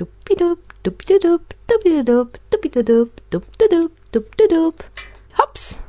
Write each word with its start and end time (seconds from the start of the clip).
Dup-dup, 0.00 0.58
dup-dup, 0.82 1.42
dup-dup, 1.68 2.38
dup-dup, 2.48 3.10
dup-dup, 3.28 3.92
dup-dup. 4.10 4.82
Hops! 5.36 5.80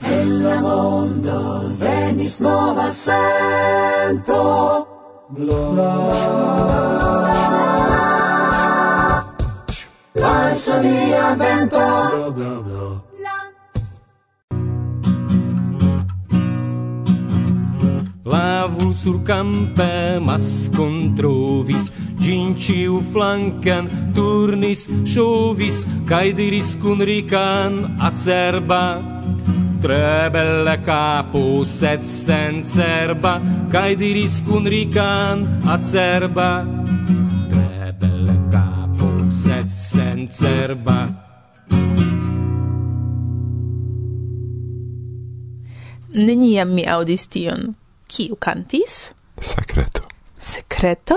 En 0.00 0.42
la 0.42 0.62
mondo 0.62 1.68
venis 1.76 2.40
nova 2.40 2.88
sento. 2.88 4.40
Glora. 5.28 5.92
Lanso 10.14 10.80
via 10.80 11.34
vento. 11.34 11.76
Bla, 11.76 12.30
bla, 12.30 12.62
bla. 12.62 13.03
sur 19.04 19.20
campe 19.22 20.18
mas 20.18 20.70
controvis 20.72 21.92
gin 22.24 22.56
flancan 22.56 23.02
flanken 23.12 23.84
turnis 24.16 24.88
shovis 25.04 25.84
kaj 26.08 26.32
diris 26.38 26.70
kun 26.80 27.04
rican 27.04 28.00
acerba 28.08 28.84
tre 29.84 30.30
belle 30.32 30.76
capo 30.88 31.44
sed 31.68 32.00
sencerba 32.00 33.34
kaj 33.74 33.92
diris 34.00 34.40
kun 34.48 34.64
rican 34.72 35.44
acerba 35.74 36.50
tre 37.52 37.92
belle 38.00 38.38
capo 38.48 39.12
sed 39.44 39.68
sencerba 39.68 40.98
Neniam 46.14 46.70
mi 46.72 46.84
audis 46.86 47.26
tion. 47.28 47.83
Kiu 48.14 48.36
cantis? 48.38 49.10
Secreto. 49.40 50.06
Secreto? 50.38 51.16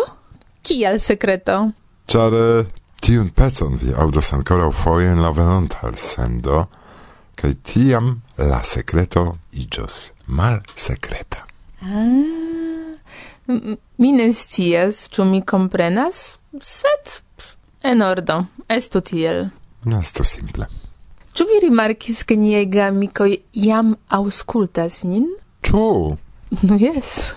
Kial 0.65 0.97
secreto? 0.99 1.71
Char 2.09 2.33
eh, 2.33 2.65
tiun 2.97 3.29
pezon 3.29 3.77
vi 3.77 3.93
audos 3.93 4.31
ancora 4.33 4.71
foie 4.71 5.11
in 5.11 5.21
la 5.21 5.29
venonta 5.29 5.83
al 5.85 5.93
sendo, 5.93 6.63
cae 7.37 7.53
tiam 7.61 8.15
la 8.37 8.63
secreto 8.63 9.37
igios 9.51 10.11
mal 10.25 10.63
secreta. 10.73 11.45
Ah, 11.85 12.97
mi 14.01 14.11
ne 14.17 14.31
scias, 14.33 15.05
ĉu 15.13 15.29
mi 15.29 15.45
comprenas, 15.45 16.39
sed 16.57 17.21
en 17.85 18.01
ordo, 18.01 18.41
estu 18.67 19.05
tiel. 19.05 19.51
Nesto 19.85 20.25
simple. 20.25 20.65
Ĉu 21.37 21.45
vi 21.45 21.65
rimarkis, 21.69 22.25
ke 22.25 22.35
niaj 22.35 22.65
gamikoj 22.73 23.35
jam 23.53 23.93
aŭskultas 24.09 25.03
nin? 25.05 25.29
Ĉu? 25.61 26.17
No 26.61 26.75
yes. 26.75 27.35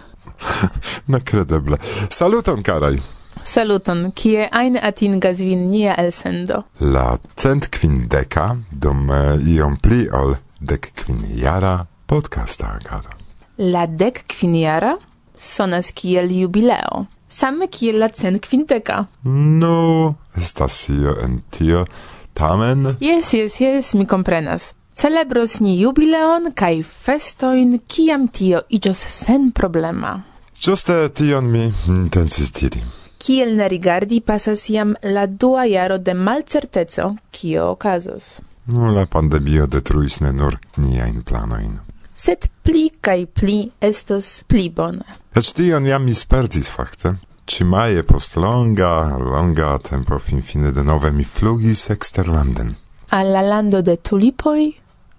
Nekredeble. 1.13 1.79
Saluton, 2.09 2.63
karaj. 2.63 3.01
Saluton, 3.45 4.11
kie 4.15 4.49
ein 4.53 4.77
atingas 4.77 5.41
vin 5.41 5.67
nia 5.71 5.95
elsendo? 5.99 6.65
La 6.81 7.19
cent 7.37 7.71
quindeca, 7.73 8.57
dum 8.71 9.11
eh, 9.11 9.41
iom 9.57 9.79
pli 9.81 10.05
ol 10.13 10.37
dec 10.61 10.91
quiniara 10.95 11.87
podcasta 12.07 12.75
agado. 12.77 13.17
La 13.57 13.87
dec 13.87 14.25
quiniara 14.29 14.97
sonas 15.37 15.93
kiel 15.93 16.29
jubileo. 16.31 17.07
Same 17.29 17.69
kiel 17.69 17.99
la 18.03 18.09
cent 18.09 18.41
quindeca. 18.45 19.07
No, 19.25 20.17
estas 20.37 20.89
io 20.91 21.17
en 21.23 21.41
tio, 21.51 21.87
tamen... 22.35 22.97
Yes, 23.01 23.33
yes, 23.35 23.61
yes, 23.61 23.95
mi 23.95 24.07
comprenas. 24.07 24.75
Celebros 24.93 25.61
ni 25.61 25.81
jubileon 25.81 26.53
kai 26.55 26.83
festoin 26.83 27.79
kiam 27.87 28.29
tio 28.29 28.61
iĝos 28.69 29.05
sen 29.09 29.51
problema. 29.53 30.23
Ĝuste 30.61 30.97
tion 31.15 31.47
mi 31.51 31.63
intensis 31.89 32.51
diri. 32.53 32.83
Kiel 33.21 33.55
ne 33.57 33.69
rigardi 33.69 34.21
pasas 34.21 34.67
jam 34.69 34.95
la 35.03 35.27
dua 35.27 35.65
jaro 35.65 35.99
de 35.99 36.15
malcerteco, 36.15 37.15
kio 37.31 37.71
okazos. 37.71 38.41
No, 38.67 38.91
la 38.93 39.07
pandemio 39.07 39.67
detruis 39.67 40.21
ne 40.21 40.33
nur 40.33 40.59
niain 40.77 41.23
planoin. 41.23 41.79
Sed 42.15 42.51
pli 42.63 42.91
kai 43.01 43.25
pli 43.27 43.71
estos 43.81 44.43
pli 44.47 44.69
bone. 44.71 45.05
Ec 45.35 45.53
tion 45.57 45.87
jam 45.87 46.05
mi 46.05 46.15
spertis 46.15 46.69
fakte. 46.71 47.15
Ĉimaje 47.51 48.03
post 48.07 48.37
longa, 48.37 48.93
longa 49.19 49.79
tempo 49.79 50.19
finfine 50.19 50.71
denove 50.73 51.11
mi 51.11 51.25
flugis 51.25 51.89
exterlanden. 51.91 52.75
Alla 53.11 53.41
lando 53.43 53.81
de 53.83 53.97
tulipoi? 53.97 54.69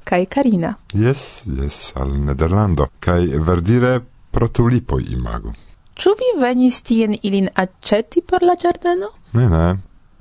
kai 0.04 0.26
Karina. 0.26 0.76
Yes, 0.94 1.46
yes, 1.48 1.94
al 1.96 2.14
Nederlando 2.20 2.90
kai 3.00 3.28
verdire 3.40 4.02
pro 4.32 4.48
tulipoi 4.48 5.12
imago. 5.14 5.54
Ĉu 5.96 6.14
vi 6.20 6.30
venis 6.42 6.82
tien 6.82 7.14
ilin 7.22 7.50
aĉeti 7.56 8.22
por 8.22 8.44
la 8.44 8.56
ĝardeno? 8.56 9.12
Ne, 9.34 9.50
ne. 9.50 9.66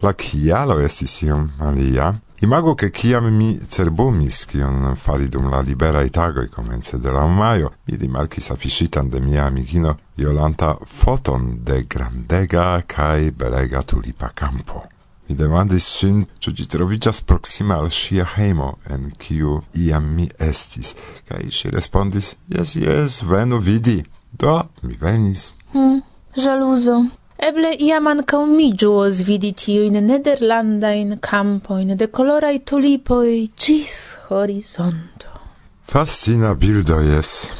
La 0.02 0.12
kialo 0.12 0.80
estis 0.80 1.22
iom 1.22 1.50
alia. 1.60 2.12
Imago 2.42 2.74
che 2.74 2.90
ciam 2.90 3.26
mi 3.36 3.58
cerbumis, 3.66 4.46
cion 4.48 4.94
fari 4.96 5.28
dum 5.28 5.50
la 5.50 5.60
liberai 5.60 6.08
tagoi 6.08 6.48
comence 6.48 6.96
de 6.96 7.10
la 7.10 7.26
maio, 7.26 7.74
mi 7.84 7.96
rimarcis 7.96 8.48
afficitan 8.50 9.10
de 9.10 9.20
mia 9.20 9.44
amicino 9.44 9.98
Iolanta 10.16 10.78
foton 10.82 11.60
de 11.62 11.84
grandega 11.86 12.82
cae 12.86 13.30
belega 13.32 13.82
tulipa 13.82 14.30
campo. 14.34 14.86
Mi 15.30 15.36
demandis 15.38 15.84
sin, 15.86 16.24
ciò 16.42 16.50
ĝi 16.50 16.64
trovigas 16.66 17.20
proxima 17.22 17.76
al 17.78 17.92
sia 17.94 18.24
heimo, 18.32 18.72
en 18.90 19.12
ciu 19.22 19.60
iam 19.78 20.08
mi 20.16 20.24
estis. 20.42 20.96
Kaj 21.28 21.44
si 21.54 21.70
respondis, 21.70 22.32
yes, 22.50 22.72
yes, 22.74 23.20
venu 23.22 23.60
vidi. 23.62 24.00
Do, 24.32 24.56
mi 24.82 24.98
venis. 24.98 25.52
Hmm, 25.70 26.00
ĵaluzo. 26.34 26.96
Eble 27.48 27.70
iam 27.78 28.10
ankaŭ 28.10 28.42
mi 28.56 28.72
giuos 28.74 29.22
vidi 29.28 29.54
in 29.78 31.18
campo 31.20 31.78
in 31.78 31.96
de 31.96 32.06
colorai 32.08 32.58
tulipoi 32.64 33.50
cis 33.56 34.16
horizonto. 34.28 35.30
Fascina 35.86 36.54
bildo 36.54 37.00
jes, 37.00 37.50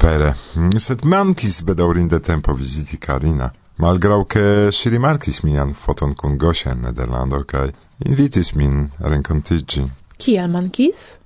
vere, 0.00 0.32
sed 0.78 1.04
mankis 1.04 1.62
bedaurinde 1.62 2.20
tempo 2.20 2.52
visiti 2.52 2.96
Karina 2.98 3.50
malgrau 3.76 4.24
che 4.26 4.68
si 4.70 4.88
rimarcis 4.88 5.40
mian 5.40 5.74
foton 5.74 6.14
cun 6.14 6.36
Gosia 6.36 6.72
in 6.72 6.80
Nederlando 6.80 7.44
cae 7.44 7.72
invitis 7.98 8.52
min 8.52 8.90
a 9.00 9.08
rencontigi. 9.08 9.90
Cial 10.16 10.50
mancis? 10.50 11.18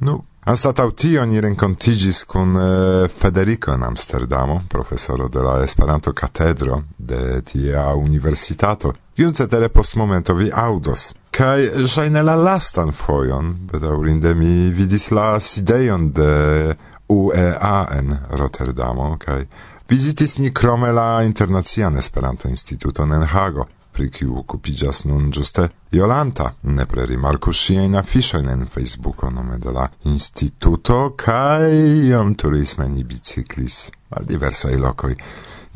Nu, 0.00 0.24
anstatau 0.44 0.90
tio 0.90 1.24
ni 1.24 1.40
rencontigis 1.40 2.24
cun 2.24 2.54
eh, 2.56 3.08
Federico 3.08 3.72
in 3.72 3.82
Amsterdamo, 3.82 4.64
professoro 4.68 5.28
de 5.28 5.40
la 5.40 5.62
Esperanto 5.62 6.12
Catedro 6.12 6.84
de 6.96 7.42
tia 7.42 7.94
universitato, 7.94 8.94
iun 9.14 9.34
cetere 9.34 9.68
post 9.68 9.96
momento 9.96 10.34
vi 10.34 10.50
audos. 10.50 11.12
Kai 11.30 11.86
ŝajne 11.86 12.22
la 12.22 12.36
lastan 12.38 12.92
fojon, 12.92 13.56
bedaurinde 13.70 14.34
mi 14.34 14.70
vidis 14.70 15.10
la 15.10 15.38
sideion 15.38 16.12
de 16.14 16.76
UEA 17.08 17.88
en 17.98 18.14
Rotterdamo, 18.30 19.16
kai 19.18 19.46
Visitis 19.88 20.38
ni 20.38 20.50
krome 20.54 20.92
la 20.92 21.22
Internacian 21.22 21.96
Esperanto-Instituton 21.96 23.12
en 23.12 23.22
Hago, 23.24 23.64
pri 23.92 24.10
kiu 24.12 24.34
okupiĝas 24.42 25.06
nun 25.08 25.30
ĝuste 25.32 25.64
Jolanta. 25.96 26.50
Nepre 26.62 27.06
rimarku 27.08 27.54
ŝiajn 27.56 27.96
afiŝojn 27.96 28.50
en 28.52 28.66
Facebooko 28.68 29.30
nome 29.32 29.56
de 29.64 29.72
la 29.72 29.86
instituto 30.10 30.98
kaj 31.16 31.72
iom 32.10 32.34
turisme 32.36 32.88
ni 32.92 33.06
biciklis 33.08 33.78
al 34.10 34.28
diversaj 34.28 34.76
lokoj. 34.76 35.14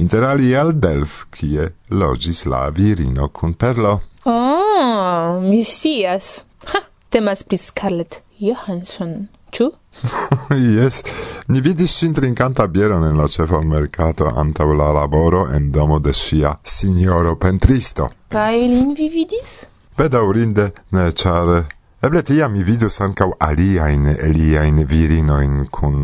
Inter 0.05 0.29
alie 0.29 0.61
al 0.61 0.75
Delf, 0.77 1.23
kie 1.33 1.71
loĝis 2.05 2.45
la 2.53 2.67
virino 2.69 3.31
kun 3.33 3.57
perlo. 3.57 3.95
Oh, 4.29 5.41
mi 5.41 5.65
scias. 5.65 6.43
Ha, 6.69 6.85
temas 7.09 7.49
pri 7.49 7.65
Scarlett 7.65 8.21
Johansson, 8.45 9.23
ĉu? 9.57 9.73
Yes, 10.77 11.03
ni 11.49 11.61
vidis 11.61 11.93
sin 11.99 12.15
trincanta 12.15 12.67
bieron 12.67 13.05
en 13.05 13.17
la 13.17 13.29
cefa 13.29 13.61
mercato 13.61 14.29
antaŭ 14.37 14.73
la 14.77 14.93
laboro 14.93 15.47
en 15.55 15.71
domo 15.73 15.99
de 15.99 16.13
sia 16.13 16.59
signoro 16.63 17.37
pentristo. 17.37 18.11
Kaj 18.29 18.59
lin 18.59 18.95
vi 18.99 19.09
vidis? 19.09 19.65
Bedaŭrinde 19.97 20.71
ne, 20.93 21.07
ĉar 21.13 21.65
eble 22.05 22.23
tiam 22.23 22.53
mi 22.53 22.65
vidus 22.65 23.01
ankaŭ 23.01 23.31
aliajn 23.41 24.11
liajn 24.35 24.85
virinojn 24.93 25.67
kun 25.71 25.97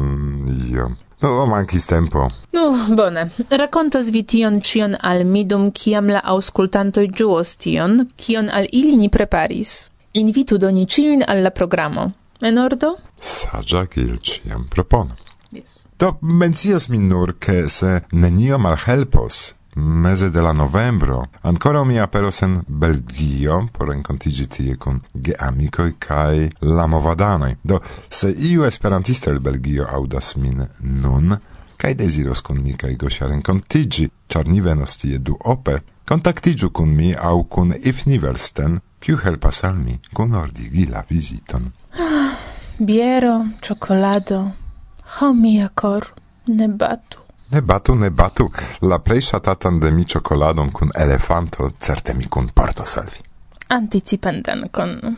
iom. 0.71 0.97
No, 1.23 1.47
mankis 1.47 1.87
tempo. 1.87 2.29
Nu, 2.53 2.71
no, 2.71 2.97
bone. 2.97 3.31
Rakontos 3.51 4.13
vi 4.15 4.23
tion 4.23 4.61
cion 4.63 4.95
al 5.03 5.25
mi 5.25 5.45
dum 5.45 5.73
kiam 5.73 6.09
la 6.15 6.23
auscultantoj 6.25 7.09
ĝuos 7.21 7.57
tion, 7.59 8.07
kion 8.17 8.49
al 8.49 8.71
ili 8.73 8.97
ni 8.97 9.09
preparis. 9.09 9.91
Invitu 10.15 10.59
doni 10.59 10.87
ciun 10.87 11.27
al 11.27 11.43
la 11.43 11.51
programo. 11.51 12.13
Enordo? 12.43 12.95
Saĝa 13.21 13.87
kiel 13.91 14.19
ĉiam 14.23 14.69
propono. 14.71 15.17
Yes. 15.51 15.81
Do 15.99 16.15
mencias 16.23 16.89
mi 16.89 16.99
nur, 16.99 17.35
ke 17.43 17.69
se 17.69 18.01
nenio 18.13 18.59
malhelpos 18.59 19.55
meze 19.79 20.31
de 20.31 20.41
la 20.41 20.53
novembro 20.53 21.29
ancora 21.41 21.85
mi 21.85 21.99
aperos 21.99 22.43
en 22.43 22.63
Belgio 22.67 23.69
por 23.73 23.89
renkontiĝi 23.89 24.47
tie 24.47 24.77
kun 24.77 25.01
cae 25.99 26.51
la 26.61 26.87
movadanoi. 26.87 27.57
Do 27.63 27.81
se 28.09 28.31
iu 28.31 28.65
esperantisto 28.65 29.31
el 29.31 29.41
Belgio 29.41 29.87
audas 29.91 30.37
min 30.37 30.67
nun 30.81 31.37
kai 31.77 31.95
desiros 31.95 32.41
kun 32.41 32.63
mi 32.63 32.75
kaj 32.75 32.97
Gosia 32.97 33.29
renkontiĝi, 33.29 34.09
char 34.29 34.49
ni 34.49 34.61
venos 34.61 34.97
tie 34.97 35.19
duope, 35.19 35.79
kontaktiĝu 36.09 36.71
kun 36.71 36.89
mi 36.89 37.15
au 37.15 37.45
kun 37.45 37.75
If 37.85 38.07
Nivelsten, 38.07 38.79
kiu 38.99 39.17
helpas 39.17 39.65
al 39.65 39.75
mi 39.75 40.01
kunordigi 40.13 40.87
la 40.87 41.05
viziton. 41.09 41.71
Ah, 41.99 42.28
biero, 42.79 43.47
cioccolato. 43.61 44.55
Ho 45.19 45.33
mia 45.33 45.71
cor, 45.75 46.15
ne 46.45 46.69
batu. 46.69 47.19
Ne 47.51 47.63
batu, 47.63 47.95
ne 47.95 48.11
batu. 48.11 48.51
La 48.81 48.99
plei 48.99 49.21
shatatan 49.21 49.81
de 49.81 49.91
mi 49.91 50.05
ĉokoladon 50.05 50.71
kun 50.71 50.91
elefanto 50.95 51.71
certe 51.81 52.15
mi 52.15 52.27
kunportos 52.29 52.53
porto 52.55 52.85
salvi. 52.85 53.25
Anticipan 53.69 54.43
con... 54.71 55.17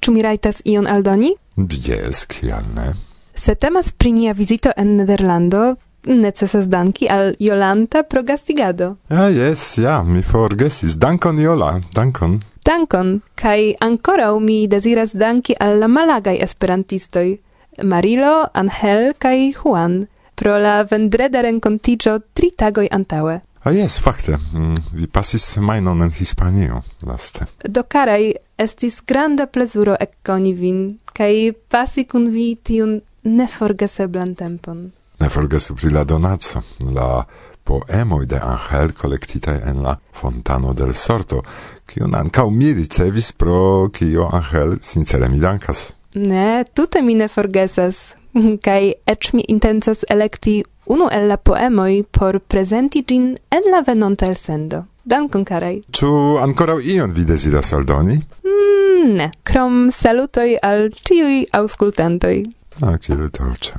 Ĉu 0.00 0.12
mi 0.12 0.22
rajtas 0.22 0.60
ion 0.64 0.86
aldoni? 0.86 1.32
Jes, 1.56 2.26
kial 2.26 2.64
ne? 2.74 2.92
Se 3.34 3.54
temas 3.54 3.92
pri 3.92 4.12
nia 4.12 4.32
vizito 4.32 4.70
en 4.76 4.96
Nederlando, 4.96 5.76
necesas 6.06 6.66
danki 6.68 7.08
al 7.08 7.34
Jolanta 7.40 8.02
pro 8.02 8.22
gastigado. 8.22 8.96
Ah, 9.08 9.30
jes, 9.30 9.78
ja, 9.78 10.02
mi 10.02 10.22
forgesis. 10.22 10.96
Dankon, 10.96 11.38
Jola, 11.38 11.80
dankon. 11.94 12.40
Dankon, 12.64 13.20
kai 13.34 13.74
ancora 13.80 14.30
mi 14.40 14.66
desiras 14.66 15.12
danki 15.14 15.54
al 15.60 15.78
la 15.78 15.88
malagaj 15.88 16.38
esperantistoj, 16.40 17.38
Marilo, 17.82 18.48
Angel 18.54 19.12
kai 19.18 19.52
Juan, 19.52 20.06
pro 20.34 20.58
la 20.58 20.82
vendreda 20.90 21.42
rencontigio 21.42 22.18
tri 22.32 22.50
tagoi 22.56 22.88
antaue. 22.90 23.34
A 23.64 23.68
ah, 23.68 23.72
jes, 23.72 23.98
fakte, 24.00 24.36
mm, 24.36 24.74
vi 24.92 25.06
pasis 25.06 25.44
semajnon 25.54 26.02
en 26.02 26.10
Hispanio 26.12 26.82
laste. 27.06 27.46
Do 27.64 27.82
karaj 27.82 28.32
estis 28.58 29.00
granda 29.06 29.46
plezuro 29.46 29.96
ekkoni 30.00 30.52
vin 30.52 30.82
kaj 31.16 31.52
pasi 31.68 32.04
kun 32.04 32.28
vi 32.32 32.54
tiun 32.56 33.00
neforgeseblan 33.24 34.34
tempon. 34.34 34.90
Neforgesu 35.20 35.76
pri 35.76 35.90
la 35.94 36.04
donaco, 36.04 36.60
la 36.92 37.24
poemoj 37.64 38.26
de 38.26 38.40
Angel 38.42 38.92
kolektitaj 38.92 39.60
en 39.70 39.82
la 39.82 39.96
Fontano 40.12 40.72
del 40.72 40.94
Sorto, 40.94 41.42
kiun 41.86 42.14
ankaŭ 42.14 42.50
mi 42.50 42.72
ricevis 42.72 43.32
pro 43.32 43.88
kio 43.92 44.28
Angel 44.32 44.76
sincere 44.80 45.28
mi 45.28 45.40
dankas. 45.40 45.94
Ne, 46.14 46.64
tute 46.74 47.02
mi 47.02 47.14
ne 47.14 47.28
forgesas. 47.28 48.14
Kaj 48.66 48.92
eĉ 49.06 49.32
mi 49.32 49.44
intencas 49.48 50.04
elekti 50.10 50.62
unu 50.86 51.08
el 51.12 51.28
la 51.28 51.36
poemoj 51.36 52.02
por 52.10 52.40
prezenti 52.40 53.04
ĝin 53.08 53.30
en 53.50 53.70
la 53.72 53.82
venonta 53.86 54.26
elsendo. 54.26 54.84
Dankon, 55.04 55.44
karaj. 55.44 55.82
Ĉu 55.92 56.10
ankoraŭ 56.40 56.78
ion 56.80 57.12
vi 57.12 57.26
deziras 57.28 57.72
aldoni? 57.76 58.16
Mm, 58.48 59.10
ne, 59.18 59.30
krom 59.44 59.90
salutoj 59.92 60.54
al 60.62 60.88
ĉiuj 61.04 61.42
aŭskultantoj. 61.52 62.38
Ah, 62.80 62.96
kiel 62.98 63.28
dolĉe. 63.28 63.76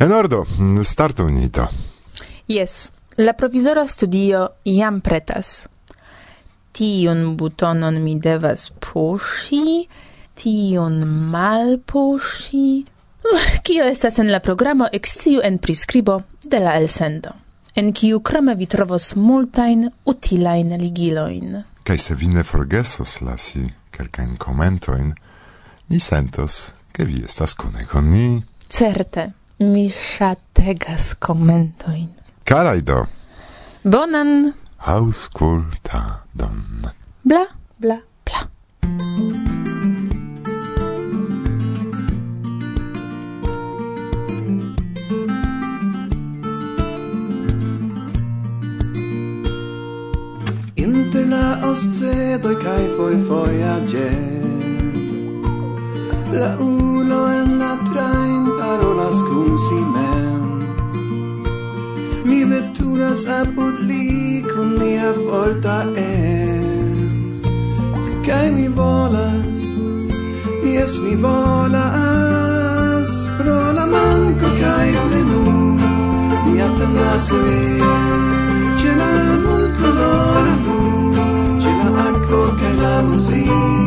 Enordo, 0.00 0.44
startu 0.86 1.26
ni 1.28 1.48
do. 1.48 1.66
Yes, 2.48 2.92
la 3.18 3.32
provizora 3.32 3.86
studio 3.88 4.48
jam 4.64 5.00
pretas 5.00 5.66
tion 6.72 7.36
butonon 7.36 8.00
mi 8.02 8.18
devas 8.20 8.70
pushi, 8.80 9.88
tion 10.34 11.02
mal 11.06 11.78
pushi. 11.78 12.84
Kio 13.66 13.84
estas 13.84 14.18
en 14.18 14.32
la 14.32 14.40
programo 14.40 14.88
exciu 14.92 15.40
en 15.44 15.58
prescribo 15.58 16.22
de 16.44 16.60
la 16.60 16.76
elsendo, 16.76 17.34
en 17.74 17.92
kiu 17.92 18.20
krome 18.20 18.54
vi 18.54 18.66
trovos 18.66 19.12
multajn 19.16 19.90
utilajn 20.04 20.74
ligilojn. 20.80 21.62
Kaj 21.82 21.98
se 21.98 22.14
vi 22.14 22.28
ne 22.28 22.44
forgesos 22.44 23.20
lasi 23.20 23.68
kelkajn 23.92 24.36
komentojn, 24.38 25.12
ni 25.88 26.00
sentos, 26.00 26.72
ke 26.92 27.04
vi 27.04 27.22
estas 27.24 27.54
kune 27.54 27.86
kun 27.90 28.10
ni. 28.10 28.26
Certe, 28.68 29.30
mi 29.58 29.88
ŝategas 29.90 31.14
komentojn. 31.20 32.08
Karaj 32.48 32.80
do! 32.86 33.04
Bonan! 33.84 34.52
auscultadon. 34.84 36.90
Bla, 37.22 37.46
bla, 37.78 38.00
bla. 38.24 38.48
Inter 50.74 51.26
la 51.28 51.60
oscedoi 51.70 52.56
cae 52.56 52.88
foi 52.96 53.16
foiage 53.28 54.10
La 56.32 56.56
ulo 56.58 57.20
en 57.38 57.58
la 57.58 57.72
train 57.92 58.44
parolas 58.58 59.18
kun 59.28 59.56
si 59.64 59.80
mem 59.94 60.44
Mi 62.24 62.40
veturas 62.50 63.26
apud 63.40 63.76
li 63.88 64.31
che 64.54 64.60
mia 64.60 65.12
volta 65.12 65.90
è 65.92 66.58
che 68.20 68.50
mi 68.50 68.68
volas 68.68 69.60
yes 70.62 70.98
mi 70.98 71.16
volas 71.16 71.80
pro 73.38 73.72
la 73.72 73.86
manco 73.86 74.46
kai 74.60 74.92
le 75.10 75.22
nu 75.30 75.42
mi 76.44 76.60
attendas 76.60 77.30
mi 77.30 77.80
c'è 78.76 78.94
la 78.94 79.14
mult 79.44 79.72
colora 79.80 80.54
nu 80.64 80.78
ce 81.60 81.72
la 81.82 81.90
acqua 82.08 82.54
che 82.58 82.72
la 82.74 83.00
musica 83.02 83.80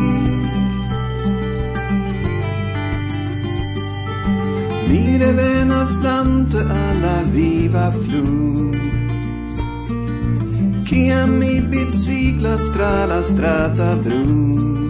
Mi 4.88 5.18
revenas 5.18 5.98
lante 6.02 6.60
alla 6.60 7.22
viva 7.24 7.90
flur 7.90 9.05
Ciam 10.96 11.32
mi 11.40 11.60
biciclas 11.60 12.72
tra 12.72 13.06
la 13.06 13.22
strata 13.22 13.96
blu. 13.98 14.88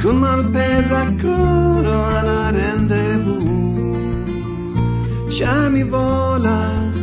Con 0.00 0.16
malpesa 0.18 1.00
coro 1.20 2.04
alla 2.16 2.50
rendezvous 2.50 3.96
Cia 5.34 5.68
mi 5.68 5.82
volas, 5.82 6.98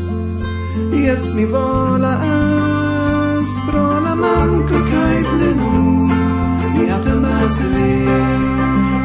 yes 0.92 1.32
mi 1.34 1.46
volas 1.46 2.22
Pro 3.66 4.00
la 4.00 4.16
manco 4.16 4.78
cae 4.92 5.22
plenu. 5.32 6.08
Mi 6.76 6.90
attendas 6.90 7.60
me 7.74 7.92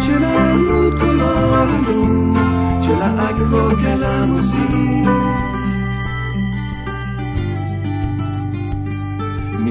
Ce 0.05 0.15
la 0.25 0.55
mulcolor 0.55 1.69
blu 1.85 2.37
Ce 2.83 2.93
la 3.01 3.11
aquo 3.29 3.75
che 3.81 3.97
la 3.97 4.25
musica 4.27 4.96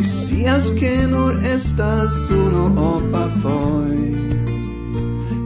scias 0.06 0.72
che 0.72 1.06
nur 1.06 1.34
estas 1.44 2.30
uno 2.30 2.63
opa 2.96 3.28
foi. 3.42 4.14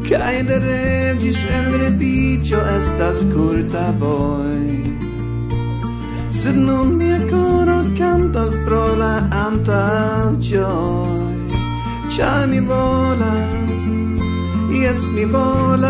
Cae 0.07 0.43
de 0.43 0.57
regis 0.59 1.39
en 1.55 1.65
repicio 1.79 2.59
estas 2.77 3.25
curta 3.33 3.93
voi. 3.97 4.89
Sed 6.39 6.55
nun 6.55 6.95
mia 6.95 7.19
coro 7.27 7.83
cantas 7.99 8.55
pro 8.65 8.95
la 8.95 9.27
anta 9.45 10.31
gioi 10.39 11.47
Cia 12.11 12.45
mi 12.47 12.59
volas, 12.61 13.53
yes 14.71 15.01
mi 15.15 15.25
volas 15.25 15.89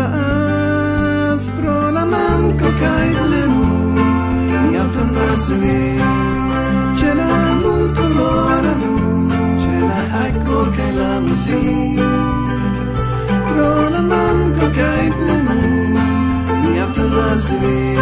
Pro 1.56 1.90
la 1.96 2.04
manco 2.04 2.68
cae 2.82 3.10
plenu, 3.22 3.66
mi 4.70 4.76
autonas 4.82 5.44
mi 5.60 5.80
Ce 6.98 7.10
la 7.14 7.29
sotto 7.80 8.08
la 8.08 8.72
luce 8.82 9.72
la 9.90 10.26
ecco 10.26 10.70
che 10.70 10.92
la 10.92 11.18
musica 11.20 12.08
pro 13.48 13.88
la 13.88 14.00
manco 14.00 14.70
che 14.70 14.86
è 15.06 15.10
plena 15.18 15.54
mia 16.68 16.86
plena 16.92 17.36
si 17.36 17.56
ve 17.56 17.96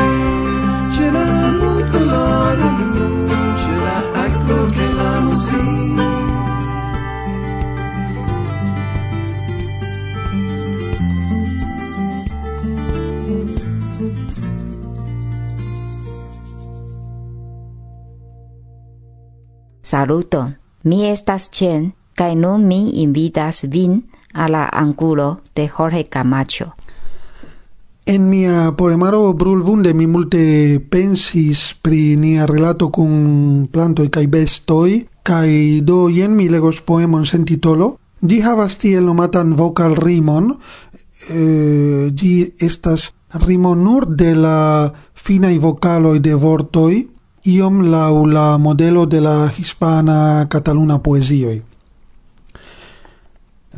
c'è 0.93 1.11
la 1.11 1.25
manco 1.61 1.99
la 2.11 2.55
luce 2.55 3.73
la 3.87 3.99
ecco 4.27 4.69
che 4.75 4.87
la 4.95 4.98
Saluton, 19.89 20.53
mi 20.85 21.07
estas 21.09 21.49
Chen, 21.49 21.95
kai 22.13 22.35
nun 22.37 22.67
mi 22.69 23.01
invitas 23.01 23.63
vin 23.73 24.03
a 24.35 24.45
la 24.53 24.69
angulo 24.69 25.41
de 25.57 25.65
Jorge 25.69 26.05
Camacho. 26.05 26.75
En 28.05 28.29
mia 28.29 28.75
poemaro 28.77 29.33
Brulvunde 29.33 29.95
mi 29.95 30.07
multe 30.07 30.79
pensis 30.91 31.73
pri 31.81 32.17
nia 32.21 32.45
relato 32.45 32.91
kun 32.91 33.69
planto 33.73 34.05
kai 34.11 34.27
bestoi, 34.27 35.09
kai 35.23 35.81
do 35.81 36.11
jen 36.13 36.37
mi 36.37 36.51
legos 36.53 36.83
poemon 36.85 37.25
sen 37.25 37.49
titolo. 37.49 37.95
Ĝi 38.21 38.43
havas 38.45 38.77
tiel 38.77 39.09
nomatan 39.09 39.57
vocal 39.57 39.97
rimon, 39.97 40.53
eh, 41.33 42.13
estas 42.61 43.15
rimo 43.47 43.75
nur 43.75 44.05
de 44.05 44.35
la 44.35 44.93
finai 45.15 45.57
vocaloi 45.59 46.21
de 46.21 46.35
vortoi, 46.35 47.07
iom 47.45 47.83
lau 47.91 48.27
la 48.27 48.59
modelo 48.59 49.07
de 49.07 49.21
la 49.21 49.51
hispana 49.57 50.47
cataluna 50.49 50.99
poesioi. 50.99 51.63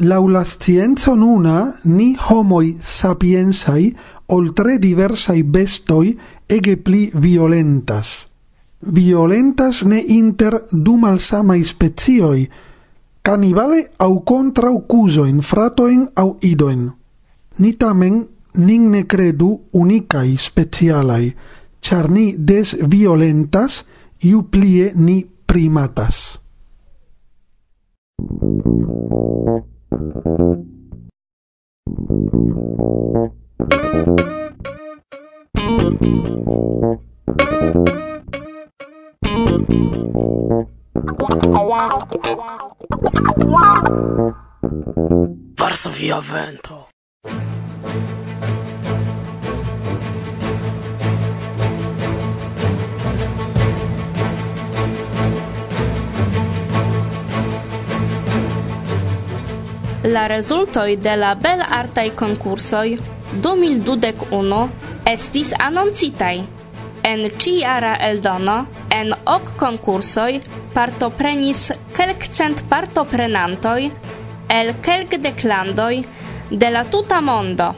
Lau 0.00 0.28
la 0.28 0.44
scienza 0.44 1.14
nuna, 1.14 1.74
ni 1.84 2.16
homoi 2.16 2.76
sapiensai, 2.80 3.94
oltre 4.28 4.78
diversai 4.78 5.42
bestoi, 5.42 6.16
ege 6.48 6.76
pli 6.76 7.10
violentas. 7.14 8.26
Violentas 8.80 9.82
ne 9.84 10.00
inter 10.00 10.64
du 10.72 10.96
malsamai 10.96 11.64
spezioi, 11.64 12.48
canibale 13.22 13.90
au 13.98 14.22
contra 14.24 14.70
cusoin, 14.88 15.42
fratoin 15.42 16.08
au 16.14 16.38
idoin. 16.40 16.88
Ni 17.58 17.76
tamen 17.76 18.26
nin 18.54 18.90
ne 18.90 19.04
credu 19.06 19.60
unicai 19.72 20.36
specialai, 20.38 21.34
char 21.80 22.10
ni 22.10 22.36
des 22.36 22.76
violentas, 22.82 23.84
iu 24.22 24.42
plie 24.50 24.92
ni 24.94 25.24
primatas. 25.46 26.38
Varsovia 45.56 46.20
vento 46.20 46.90
La 60.10 60.26
rezultoj 60.26 60.96
de 60.98 61.12
la 61.16 61.34
belartaj 61.38 62.08
konkursoj 62.18 62.96
2021 63.44 64.56
estis 65.06 65.52
anoncitaj. 65.66 66.32
En 67.10 67.22
ciara 67.38 67.92
eldono 68.08 68.56
en 68.96 69.12
ok 69.34 69.52
konkursoj 69.60 70.40
partoprenis 70.74 71.60
kelkcent 71.98 72.64
partoprenantoj 72.72 73.90
el 74.56 74.72
kelkdek 74.88 75.44
landoj 75.52 76.02
de 76.50 76.72
la 76.74 76.82
tuta 76.90 77.20
mondo. 77.20 77.70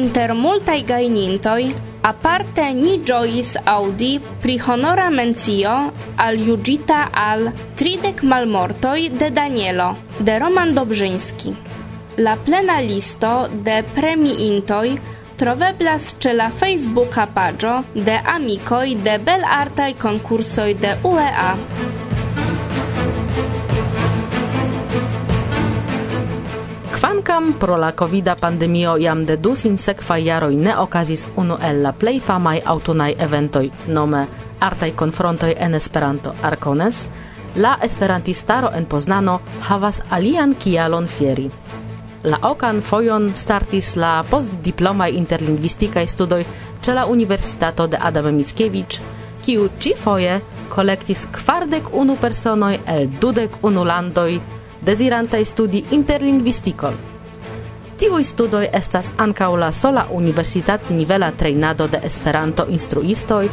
Inter 0.00 0.32
multaj 0.34 0.80
gajnintoj 0.92 1.62
Aparte 2.06 2.62
ni 2.72 3.00
giois 3.02 3.56
audi 3.66 4.20
pri 4.42 4.54
honora 4.62 5.08
mencio 5.10 5.72
al 6.22 6.36
juĝita 6.38 6.98
al 7.22 7.48
tridek 7.80 8.22
malmortoj 8.22 9.08
de 9.22 9.30
Danielo 9.34 9.88
de 10.20 10.36
Roman 10.38 10.70
Dobrzyński. 10.76 11.54
La 12.22 12.36
plena 12.46 12.78
listo 12.78 13.32
de 13.66 13.80
premiintoj 13.98 14.94
troveblas 15.36 16.12
ĉe 16.22 16.36
la 16.38 16.46
Facebooka 16.60 17.26
paĝo 17.34 17.74
de 17.94 18.20
amikoj 18.36 18.86
de 19.08 19.18
belartaj 19.26 19.90
konkursoj 20.06 20.70
de 20.86 20.94
UEA. 21.10 21.50
Kvankam 26.96 27.52
pro 27.60 27.76
la 27.76 27.92
covida 27.92 28.34
pandemio 28.34 28.96
jam 28.96 29.24
de 29.24 29.36
du 29.36 29.54
sinsekvaj 29.54 30.22
jaroj 30.24 30.54
ne 30.56 30.76
okazis 30.78 31.26
unu 31.36 31.58
el 31.60 31.82
la 31.82 31.92
plej 31.92 32.20
famaj 32.24 32.60
aŭtunaj 32.72 33.14
eventoj, 33.26 33.68
nome 33.86 34.22
artaj 34.60 34.94
konfrontoj 35.02 35.52
en 35.66 35.74
Esperanto 35.74 36.32
Arkones, 36.42 37.02
la 37.54 37.74
esperantistaro 37.82 38.70
en 38.78 38.86
Poznano 38.86 39.36
havas 39.68 40.00
alian 40.10 40.54
kialon 40.54 41.08
fieri. 41.18 41.50
La 42.24 42.38
okan 42.42 42.80
fojon 42.82 43.30
startis 43.34 43.94
la 43.96 44.24
postdiplomaj 44.30 45.12
interlingvistikaj 45.20 46.06
studoj 46.06 46.42
ĉe 46.80 46.94
la 46.94 47.06
Universitato 47.06 47.86
de 47.86 48.00
Adam 48.00 48.32
Mickiewicz, 48.40 49.00
kiu 49.44 49.68
ĉifoje 49.78 50.40
kolektis 50.68 51.28
kvardek 51.32 51.92
unu 51.92 52.16
personoj 52.16 52.78
el 52.86 53.10
dudek 53.20 53.60
unu 53.62 53.84
landoj, 53.84 54.40
desirantai 54.86 55.44
studi 55.44 55.84
interlingvistikon. 55.90 56.94
Tiuj 57.96 58.24
studoi 58.24 58.68
estas 58.72 59.12
ancau 59.16 59.56
la 59.56 59.72
sola 59.72 60.06
universitat-nivela 60.12 61.30
trejnado 61.32 61.88
de 61.88 62.00
Esperanto-instruistoj, 62.04 63.48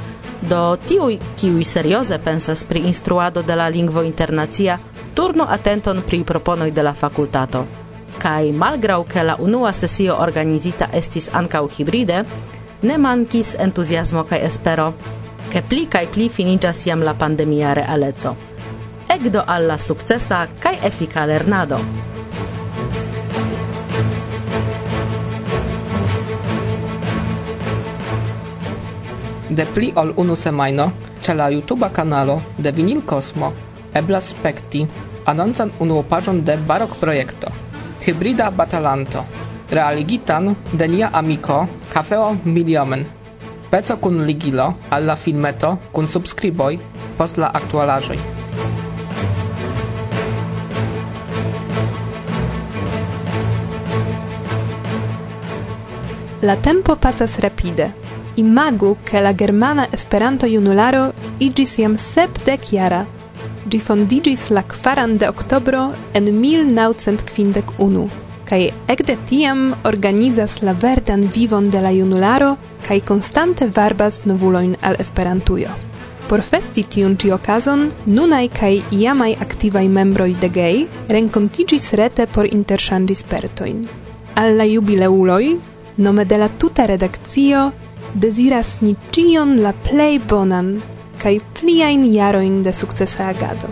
do 0.49 0.77
tiuj, 0.87 1.17
kiui 1.39 1.63
serioze 1.63 2.19
pensas 2.19 2.65
pri 2.65 2.79
instruado 2.79 3.41
de 3.41 3.55
la 3.55 3.69
lingvo 3.69 4.03
internacia, 4.03 4.79
turno 5.15 5.47
atenton 5.49 6.03
pri 6.05 6.23
proponoj 6.23 6.71
de 6.71 6.83
la 6.83 6.93
fakultato. 6.93 7.65
Kaj 8.19 8.51
malgraŭ 8.51 9.03
ke 9.07 9.23
la 9.23 9.37
unua 9.39 9.73
sesio 9.73 10.19
organizita 10.19 10.89
estis 10.93 11.29
ancau 11.33 11.69
hibride, 11.77 12.23
ne 12.81 12.97
mankis 12.97 13.55
entuziasmo 13.59 14.23
kaj 14.23 14.43
espero, 14.45 14.93
ke 15.51 15.63
pli 15.69 15.85
kaj 15.85 16.07
pli 16.11 16.29
finigas 16.29 16.85
jam 16.85 17.01
la 17.01 17.13
pandemia 17.13 17.73
realeco 17.73 18.35
ecdo 19.13 19.43
alla 19.45 19.77
successa 19.77 20.47
kai 20.59 20.77
effica 20.81 21.25
lernado. 21.25 21.77
De 29.49 29.65
pli 29.73 29.93
ol 29.95 30.13
unu 30.17 30.35
semajno 30.35 30.91
ĉe 31.21 31.33
la 31.37 31.49
YouTube 31.53 31.89
kanalo 31.93 32.41
de 32.57 32.71
Vinil 32.71 33.03
Cosmo, 33.05 33.53
eblas 33.93 34.33
spekti 34.33 34.87
anoncan 35.25 35.71
unuopaĵon 35.79 36.43
de 36.43 36.57
barok 36.57 36.97
projekto 36.99 37.53
Hybrida 38.01 38.49
Batalanto 38.51 39.25
realigitan 39.69 40.55
de 40.73 40.87
nia 40.87 41.09
amiko 41.13 41.67
Cafeo 41.93 42.37
Miliomen. 42.45 43.05
Peco 43.69 43.97
kun 43.97 44.25
ligilo 44.25 44.73
al 44.89 45.05
la 45.05 45.15
filmeto 45.15 45.77
kun 45.91 46.07
subskriboj 46.07 46.79
post 47.17 47.37
la 47.37 47.51
aktualaĵoj. 47.53 48.42
La 56.43 56.57
tempo 56.57 56.97
pasas 56.97 57.39
rapide. 57.39 57.93
Imagu 58.35 58.97
che 59.01 59.21
la 59.21 59.33
germana 59.33 59.87
Esperanto 59.89 60.45
junularo 60.45 61.13
igis 61.37 61.77
jam 61.77 61.95
sepdek 61.95 62.65
jara. 62.69 63.05
Gi 63.69 63.79
fondigis 63.79 64.49
la 64.49 64.63
kvaran 64.63 65.17
de 65.17 65.27
oktobro 65.27 65.93
en 66.11 66.25
1951 66.41 68.09
kaj 68.43 68.61
ekde 68.87 69.17
tiam 69.29 69.73
organizas 69.83 70.61
la 70.61 70.73
verdan 70.73 71.21
vivon 71.35 71.69
de 71.69 71.79
la 71.79 71.91
junularo 71.91 72.57
kaj 72.87 72.99
konstante 72.99 73.71
varbas 73.75 74.25
novuloin 74.25 74.75
al 74.81 74.95
Esperantujo. 74.99 75.71
Por 76.27 76.41
festi 76.41 76.83
tiun 76.83 77.15
ĉi 77.15 77.31
okazon, 77.31 77.91
nunai 78.05 78.49
kaj 78.49 78.81
iamai 78.91 79.33
aktivaj 79.39 79.87
membroi 79.87 80.35
de 80.41 80.49
GEI 80.49 80.87
renkontiĝis 81.07 81.93
rete 81.93 82.27
por 82.27 82.45
interŝanĝi 82.51 83.15
spertojn. 83.15 83.85
Al 84.35 84.57
la 84.57 84.65
jubileuloj 84.67 85.72
nome 85.97 86.25
de 86.25 86.37
la 86.37 86.49
tuta 86.49 86.85
redakcio 86.85 87.71
deziras 88.13 88.81
ni 88.81 88.95
cion 89.11 89.61
la 89.61 89.73
plej 89.73 90.19
bonan 90.29 90.81
kaj 91.21 91.39
pliajn 91.59 92.03
jarojn 92.13 92.63
de 92.63 92.73
sukcesa 92.73 93.29
agado. 93.29 93.69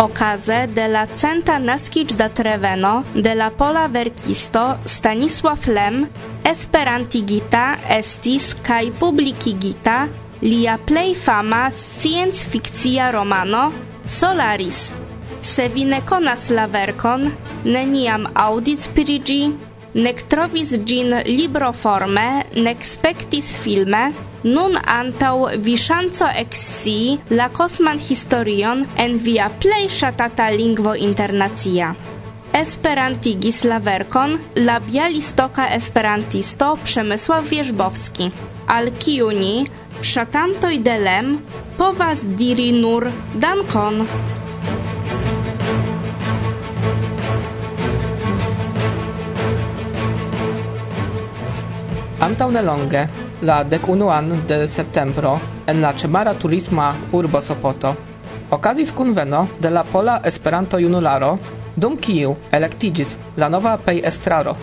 okaze 0.00 0.66
de 0.66 0.86
la 0.88 1.06
centa 1.06 1.58
naskic 1.58 2.12
da 2.16 2.28
Treveno 2.28 3.04
de 3.14 3.34
la 3.34 3.50
pola 3.50 3.86
verkisto 3.86 4.78
Stanisław 4.84 5.66
Lem 5.66 6.06
esperantigita 6.44 7.64
estis 7.98 8.54
kaj 8.64 8.92
publikigita 9.00 9.96
lia 10.42 10.78
plej 10.78 11.14
fama 11.14 11.70
science 11.70 12.48
fictia 12.48 13.10
romano 13.10 13.72
Solaris. 14.04 14.92
Se 15.42 15.68
vi 15.68 15.84
ne 15.84 16.00
konas 16.06 16.50
la 16.50 16.66
verkon, 16.66 17.30
neniam 17.64 18.26
audis 18.34 18.88
pri 18.94 19.18
ĝi, 19.24 19.40
nek 19.94 20.22
trovis 20.28 20.74
ĝin 20.86 21.14
libroforme, 21.26 22.44
nek 22.56 22.84
spektis 22.84 23.52
filme, 23.62 24.10
nun 24.44 24.76
antaŭ 24.80 25.34
vi 25.64 25.76
ŝanco 25.76 26.28
eksii 26.42 27.18
la 27.36 27.48
kosman 27.52 27.98
historion 28.00 28.84
en 28.96 29.18
via 29.18 29.50
plej 29.60 29.88
ŝatata 29.98 30.48
lingvo 30.56 30.94
internacia. 30.94 31.94
Esperantigis 32.56 33.62
la 33.64 33.78
verkon 33.78 34.38
la 34.56 34.80
bialistoka 34.80 35.68
esperantisto 35.76 36.72
Przemysław 36.84 37.44
Wierzbowski, 37.52 38.30
al 38.66 38.90
kiu 38.98 39.30
ni 39.30 39.66
ŝatantoj 40.00 40.78
de 40.80 40.92
Lem 40.96 41.26
povas 41.76 42.22
diri 42.40 42.70
nur 42.72 43.04
dankon. 43.36 43.98
Antaŭ 52.20 52.48
nelonge, 52.52 53.02
la 53.42 53.58
decunuan 53.64 54.32
de 54.48 54.66
septembro, 54.68 55.34
en 55.66 55.84
la 55.84 55.92
ĉemara 55.92 56.34
turisma 56.34 56.94
urbo 57.12 57.40
Sopoto, 57.40 57.92
okazis 58.50 58.92
kunveno 58.92 59.46
de 59.60 59.70
la 59.70 59.84
Pola 59.84 60.16
Esperanto-Junularo, 60.24 61.34
dum 61.76 62.00
kiu 62.00 62.34
elektiĝis 62.52 63.18
la 63.36 63.52
nova 63.52 63.76
pejestraro. 63.84 64.56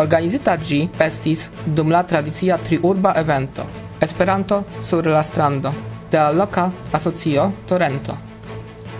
Organizita 0.00 0.56
ĝi 0.56 0.82
estis 1.04 1.50
dum 1.66 1.92
la 1.92 2.02
tradicia 2.02 2.56
triurba 2.64 3.16
evento– 3.20 3.68
Esperanto 4.00 4.64
sur 4.80 5.06
la 5.06 5.22
strando 5.22 5.72
de 6.10 6.18
la 6.18 6.32
loca 6.32 6.72
asocio 6.92 7.52
Torento. 7.66 8.16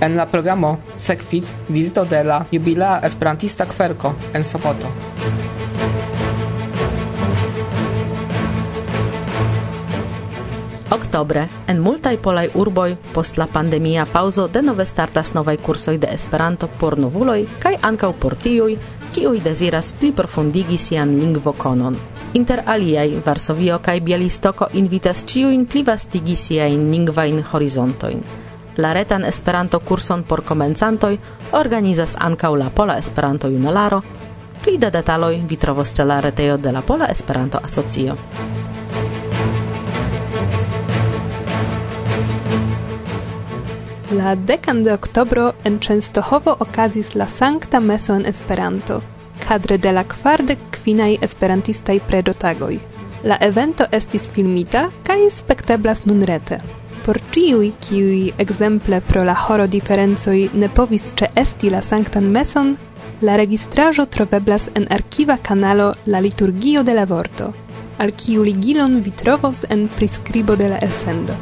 En 0.00 0.16
la 0.16 0.26
programo 0.26 0.78
sekvis 0.97 1.54
vizito 1.69 2.04
de 2.04 2.23
la 2.25 2.47
jubilea 2.52 3.00
esperantista 3.04 3.66
kverko 3.66 4.14
en 4.35 4.45
Sopoto. 4.45 4.88
Oktobre 10.90 11.44
en 11.70 11.78
multaj 11.78 12.16
polaj 12.18 12.49
urboj 12.59 12.97
post 13.14 13.37
la 13.38 13.47
pandemia 13.47 14.06
pauzo 14.12 14.49
denove 14.49 14.87
startas 14.87 15.35
novaj 15.35 15.56
kursoj 15.62 15.99
de 16.02 16.09
Esperanto 16.11 16.68
por 16.80 16.99
novuloj 16.99 17.44
kaj 17.62 17.76
ankaŭ 17.82 18.11
por 18.20 18.35
tiuj, 18.35 18.75
kiuj 19.14 19.38
deziras 19.40 19.92
pliprofundigi 20.00 20.78
sian 20.78 21.14
lingvokonon. 21.14 21.99
Inter 22.35 22.62
aliaj 22.66 23.23
Varsovio 23.26 23.78
kaj 23.78 24.00
Bialistoko 24.00 24.66
invitas 24.73 25.25
ĉiujn 25.25 25.66
plivastigi 25.66 26.37
siajn 26.37 26.90
lingvajn 26.90 27.42
horizontojn. 27.52 28.23
La 28.76 28.92
retan 28.92 29.25
Esperanto-kurson 29.25 30.25
por 30.25 30.42
komencantoj 30.44 31.16
organizas 31.52 32.16
ankaŭ 32.18 32.56
la 32.56 32.70
Pola 32.70 32.99
Esperanto-Junularo. 32.99 34.02
Pli 34.62 34.78
da 34.78 34.90
detaloj 34.90 35.37
vi 35.47 35.56
trovos 35.56 35.94
ĉe 35.94 36.04
la 36.04 36.20
retejo 36.20 36.56
de 36.56 36.73
la 36.73 36.82
Pola 36.82 37.06
Esperanto-Asocio. 37.14 38.60
La 44.11 44.35
decan 44.35 44.83
de 44.83 44.93
oktobro 44.93 45.52
en 45.62 45.79
Częstochowo 45.79 46.57
okazis 46.59 47.14
la 47.14 47.29
sankta 47.29 47.81
meso 47.81 48.14
en 48.14 48.26
Esperanto, 48.26 49.02
kadre 49.49 49.76
de 49.79 49.93
la 49.93 50.02
kvardek 50.02 50.59
kvinaj 50.75 51.19
esperantistaj 51.23 52.00
preĝotagoj. 52.09 52.79
La 53.23 53.37
evento 53.40 53.87
estis 53.93 54.26
filmita 54.35 54.88
kaj 55.07 55.29
spekteblas 55.37 56.02
nun 56.11 56.25
rete. 56.26 56.59
Por 57.05 57.21
ĉiuj, 57.31 57.71
kiuj 57.87 58.33
ekzemple 58.43 59.00
pro 59.00 59.23
la 59.23 59.37
horo 59.45 59.69
diferencoj 59.71 60.49
ne 60.55 60.69
povis 60.75 61.14
ĉeesti 61.14 61.71
la 61.71 61.83
sanktan 61.83 62.26
meson, 62.35 62.75
la 63.23 63.37
registraĵo 63.38 64.09
troveblas 64.11 64.67
en 64.75 64.90
arkiva 64.90 65.38
kanalo 65.38 65.93
La 66.07 66.19
Liturgio 66.19 66.83
de 66.83 66.99
la 66.99 67.07
Vorto, 67.07 67.52
al 67.99 68.11
kiu 68.11 68.43
ligilon 68.43 68.99
vi 69.07 69.14
trovos 69.14 69.64
en 69.69 69.87
priskribo 69.97 70.57
de 70.57 70.75
la 70.75 70.83
elsendo. 70.83 71.38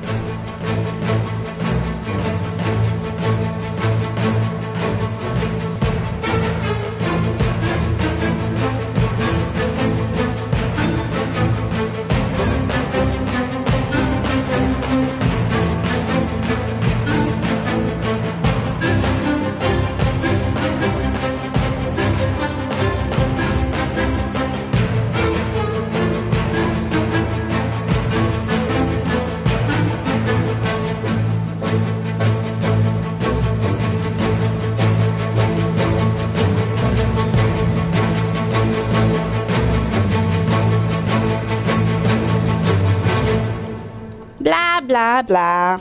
Bla. 45.26 45.78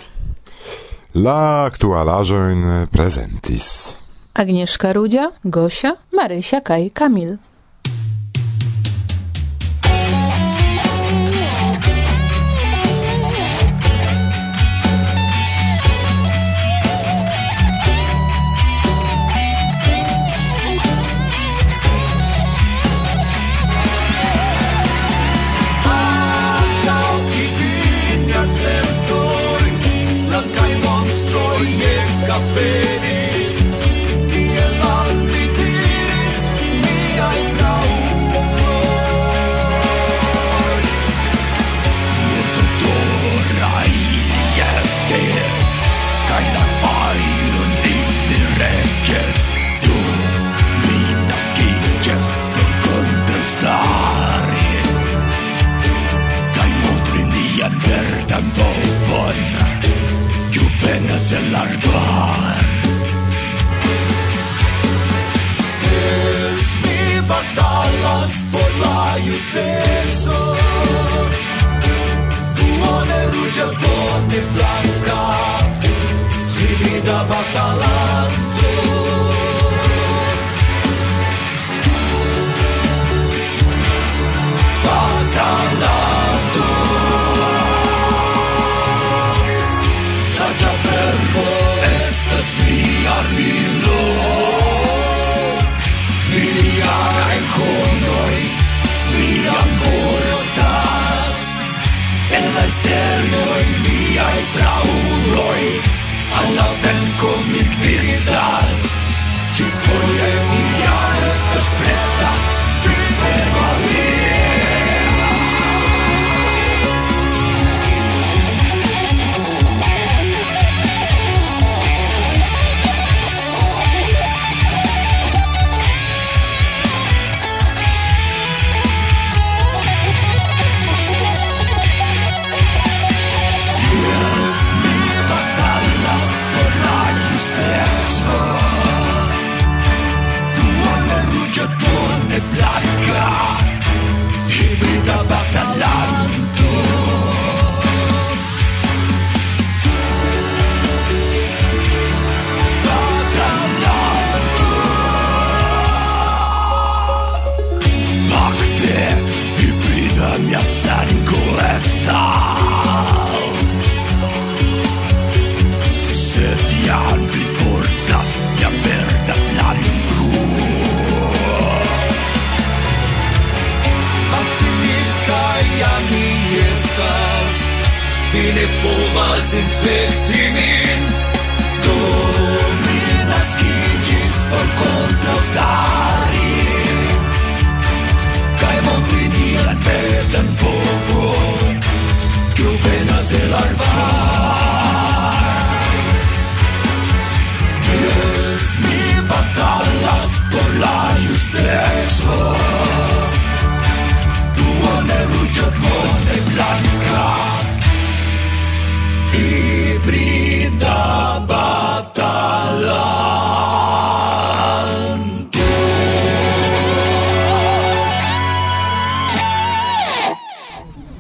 La 1.14 1.38
aktualaĵojn 1.68 2.90
prezentis 2.90 3.68
Agnieszka 4.38 4.92
Rudzia, 4.94 5.32
Gosia, 5.44 5.96
Marysia 6.14 6.62
kaj 6.62 6.90
Kamil. 6.94 7.38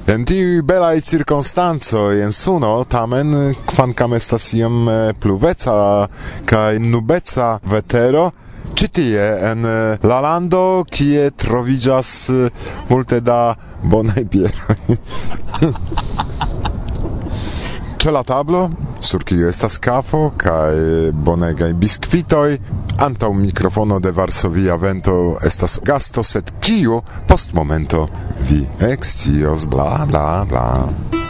En 0.07 0.23
tiui 0.23 0.61
belai 0.63 1.01
circonstanzoi 1.03 2.21
en 2.23 2.31
suno, 2.31 2.69
tamen, 2.87 3.33
quancam 3.67 4.13
estas 4.15 4.45
iam 4.55 4.87
pluveca 5.19 5.75
cae 6.47 6.79
nubeca 6.79 7.49
vetero, 7.67 8.29
citie 8.71 9.27
en 9.51 9.67
la 10.07 10.21
lando 10.23 10.85
kie 10.87 11.27
trovigas 11.35 12.31
multe 12.87 13.19
da 13.19 13.41
bonai 13.83 14.23
bieroj. 14.23 14.79
ce 17.97 18.11
la 18.11 18.23
tablo, 18.23 18.69
sur 19.01 19.23
kiu 19.25 19.47
estas 19.49 19.77
kafo 19.81 20.31
kaj 20.37 21.11
bonegaj 21.13 21.73
biskvitoj. 21.73 22.57
Antaŭ 23.05 23.31
mikrofono 23.33 23.99
de 23.99 24.11
Varsovia 24.11 24.75
vento 24.75 25.37
estas 25.45 25.79
gasto, 25.85 26.23
sed 26.23 26.51
kiu 26.61 27.01
post 27.27 27.53
momento 27.53 28.07
vi 28.49 28.65
ekscios 28.91 29.65
bla 29.69 30.05
bla 30.09 30.45
bla. 30.49 31.26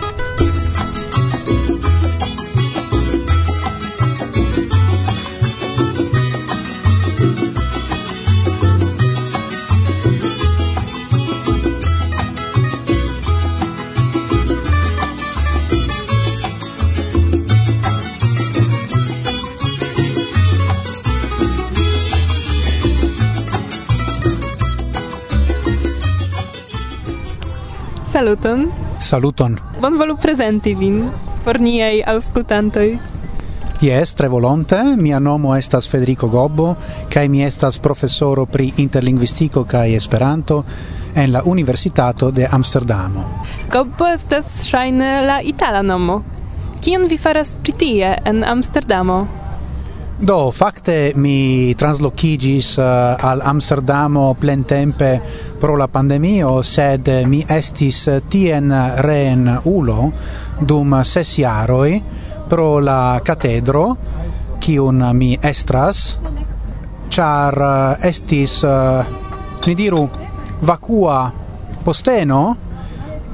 Saluton. 28.18 28.72
Saluton. 28.98 29.60
Bonvolu 29.78 30.16
presenti 30.18 30.72
vin 30.74 31.04
por 31.46 31.60
niaj 31.62 32.00
aŭskultantoj. 32.10 32.88
Yes, 33.86 34.16
tre 34.18 34.26
volonte. 34.26 34.80
Mia 34.98 35.20
nomo 35.22 35.52
estas 35.54 35.86
Federico 35.86 36.26
Gobbo, 36.26 36.72
kaj 37.14 37.28
mi 37.30 37.44
estas 37.46 37.78
profesoro 37.78 38.48
pri 38.50 38.72
interlingvistiko 38.82 39.68
kaj 39.70 39.94
Esperanto 40.00 40.64
en 41.14 41.30
la 41.32 41.44
Universitato 41.46 42.32
de 42.32 42.50
Amsterdamo. 42.50 43.28
Gobbo 43.70 44.10
estas 44.10 44.66
ŝajne 44.66 45.12
la 45.22 45.38
itala 45.46 45.86
nomo. 45.86 46.24
Kion 46.82 47.06
vi 47.06 47.22
faras 47.22 47.54
ĉi 47.62 47.78
tie 47.78 48.16
en 48.26 48.42
Amsterdamo? 48.42 49.47
Do, 50.18 50.50
fakte 50.50 51.12
mi 51.14 51.76
translocigis 51.78 52.72
uh, 52.82 52.86
al 53.22 53.42
Amsterdamo 53.46 54.34
plentempe 54.34 55.22
pro 55.60 55.76
la 55.78 55.86
pandemio, 55.88 56.64
sed 56.66 57.12
mi 57.30 57.44
estis 57.46 58.00
tien 58.26 58.74
reen 59.06 59.46
ulo 59.70 60.10
dum 60.58 60.96
ses 61.04 61.36
jaroi 61.38 62.02
pro 62.50 62.80
la 62.82 63.22
catedro, 63.22 63.86
kiun 64.58 65.06
mi 65.14 65.38
estras, 65.38 66.18
char 67.14 67.62
uh, 67.62 68.02
estis, 68.02 68.64
uh, 68.66 69.06
mi 69.62 69.76
diru, 69.78 70.02
vacua 70.66 71.20
posteno, 71.86 72.42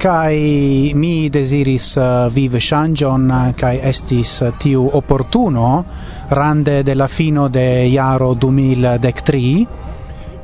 kai 0.04 0.92
mi 0.94 1.30
desiris 1.32 1.96
uh, 1.96 2.28
vive 2.28 2.60
shanjon 2.60 3.22
kai 3.56 3.78
estis 3.88 4.42
uh, 4.44 4.50
tiu 4.60 4.82
opportuno 4.92 5.84
rande 6.28 6.82
de 6.82 6.94
la 6.94 7.06
fino 7.08 7.48
de 7.48 7.86
iaro 7.88 8.34
2003 8.34 9.64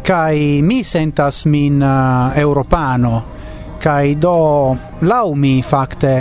kai 0.02 0.62
mi 0.62 0.82
sentas 0.82 1.44
min 1.44 1.82
uh, 1.82 2.32
europano 2.34 3.22
kai 3.78 4.14
do 4.16 4.76
lau 5.00 5.34
mi 5.34 5.60
fakte 5.62 6.14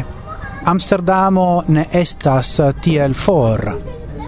Amsterdamo 0.66 1.64
ne 1.68 1.88
estas 1.92 2.60
tiel 2.82 3.14
for 3.14 3.78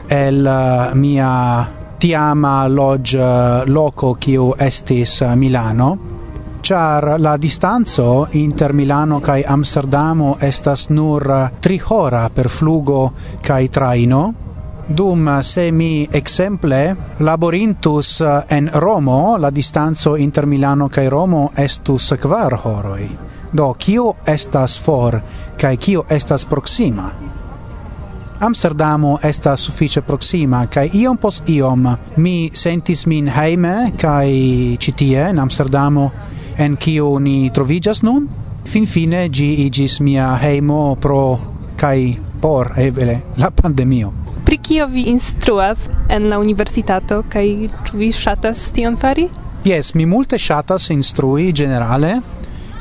el 0.08 0.47
uh, 0.47 0.95
mia 0.95 1.67
tiama 2.00 2.67
lodge 2.67 3.19
uh, 3.19 3.67
loco 3.67 4.13
kiu 4.13 4.54
estis 4.58 5.19
Milano 5.36 6.11
char 6.71 7.19
la 7.19 7.36
distanzo 7.36 8.27
inter 8.31 8.71
Milano 8.71 9.19
kai 9.19 9.43
Amsterdamo 9.43 10.38
estas 10.39 10.88
nur 10.88 11.49
tri 11.60 11.81
hora 11.84 12.29
per 12.29 12.47
flugo 12.47 13.12
kai 13.41 13.67
traino 13.67 14.34
dum 14.88 15.41
se 15.41 15.69
mi 15.71 16.07
exemple 16.10 16.95
laborintus 17.17 18.23
en 18.47 18.69
Romo 18.73 19.36
la 19.38 19.49
distanzo 19.49 20.15
inter 20.15 20.45
Milano 20.45 20.88
kai 20.88 21.10
Romo 21.10 21.51
estus 21.55 22.15
kvar 22.17 22.62
horoi. 22.63 23.10
do 23.51 23.73
kio 23.73 24.15
estas 24.23 24.79
for 24.79 25.21
kai 25.57 25.75
kio 25.75 26.05
estas 26.07 26.45
proxima? 26.45 27.12
Amsterdamo 28.39 29.19
estas 29.21 29.60
suffice 29.60 30.01
proxima 30.01 30.67
kai 30.67 30.89
iom 30.93 31.17
pos 31.17 31.43
iom 31.47 31.97
mi 32.15 32.49
sentis 32.53 33.05
min 33.07 33.27
heime 33.27 33.91
kai 33.97 34.77
citie 34.79 35.29
in 35.29 35.39
Amsterdamo 35.39 36.12
en 36.58 36.76
kiu 36.78 37.20
ni 37.20 37.50
trovigas 37.54 38.04
nun. 38.04 38.28
Finfine 38.66 39.28
gi 39.30 39.66
igis 39.66 40.00
mia 40.00 40.36
heimo 40.42 40.96
pro 40.96 41.40
kai 41.76 42.18
por 42.42 42.74
ebele 42.78 43.22
la 43.38 43.52
pandemio. 43.52 44.14
Pri 44.46 44.58
kio 44.58 44.88
vi 44.88 45.10
instruas 45.10 45.90
en 46.10 46.30
la 46.30 46.40
universitato 46.40 47.24
kaj 47.30 47.48
ĉu 47.86 47.98
vi 47.98 48.12
ŝatas 48.12 48.72
tion 48.76 48.98
fari? 48.98 49.30
Yes, 49.64 49.94
mi 49.94 50.06
multe 50.06 50.38
ŝatas 50.38 50.90
instrui 50.90 51.52
generale. 51.54 52.20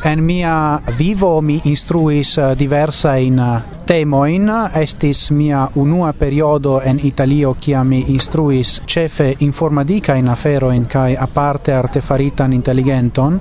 En 0.05 0.25
mia 0.25 0.81
vivo 0.99 1.41
mi 1.41 1.61
instruis 1.65 2.39
eh, 2.39 2.55
diversa 2.57 3.17
in 3.19 3.39
eh, 3.39 3.80
temoin 3.90 4.50
estis 4.74 5.31
mia 5.31 5.68
unua 5.74 6.12
periodo 6.12 6.81
en 6.81 7.00
Italio 7.03 7.57
kia 7.61 7.85
mi 7.85 8.05
instruis 8.09 8.83
cefe 8.87 9.37
informadica 9.40 10.14
in 10.14 10.29
aferoin 10.29 10.87
kai 10.87 11.16
aparte 11.20 11.74
artefaritan 11.74 12.53
intelligenton 12.53 13.40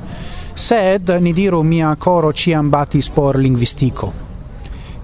sed 0.56 1.12
ni 1.22 1.36
diru 1.36 1.62
mia 1.64 1.96
coro 1.96 2.32
ciam 2.34 2.72
batis 2.72 3.10
por 3.10 3.38
linguistico 3.40 4.14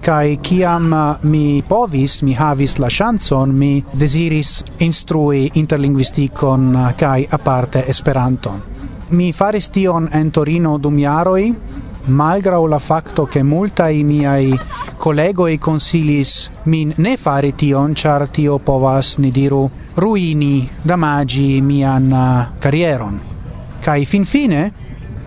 kai 0.00 0.36
kiam 0.42 0.90
mi 1.22 1.62
povis 1.68 2.22
mi 2.22 2.34
havis 2.34 2.78
la 2.78 2.88
chanson 2.88 3.54
mi 3.54 3.84
desiris 4.00 4.64
instrui 4.80 5.50
interlinguisticon 5.54 6.78
kai 6.96 7.28
aparte 7.30 7.84
esperanton. 7.88 8.62
Mi 9.10 9.32
faris 9.32 9.70
tion 9.70 10.08
en 10.12 10.30
Torino 10.30 10.78
dum 10.78 10.98
jaroi 10.98 11.54
malgrau 12.06 12.66
la 12.66 12.78
facto 12.78 13.26
che 13.26 13.42
multa 13.42 13.88
i 13.88 14.02
miei 14.02 14.48
collego 14.48 14.94
collegoi 14.96 15.58
consilis 15.58 16.50
min 16.64 16.92
ne 16.96 17.16
fare 17.16 17.54
tion, 17.54 17.92
char 17.94 18.28
tio 18.28 18.58
povas, 18.58 19.16
ni 19.16 19.30
diru, 19.30 19.70
ruini, 19.94 20.68
damagi 20.82 21.60
mian 21.60 22.10
uh, 22.12 22.58
carrieron. 22.58 23.20
kai 23.80 24.04
fin 24.04 24.24
fine, 24.24 24.72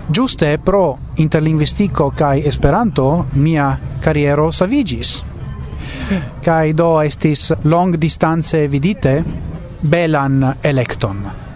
giuste 0.07 0.57
pro 0.57 0.97
interlinguistico 1.15 2.11
kai 2.13 2.43
esperanto, 2.45 3.27
mia 3.33 3.79
carriero 3.99 4.51
savigis. 4.51 5.23
kai 6.41 6.73
do 6.73 6.99
estis 7.01 7.53
long 7.61 7.95
distanze 7.95 8.67
vidite, 8.67 9.23
belan 9.79 10.57
electon 10.61 11.48